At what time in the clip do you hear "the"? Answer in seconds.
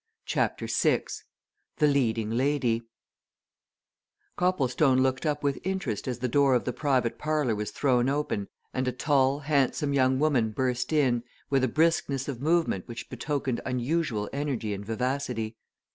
1.77-1.85, 6.17-6.27, 6.65-6.73